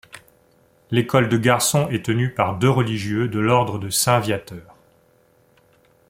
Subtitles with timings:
[0.89, 4.75] L'école de garçons est tenue par deux religieux de l'ordre de Saint-Viateur.